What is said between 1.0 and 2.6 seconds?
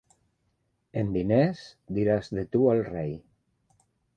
Amb diners diràs de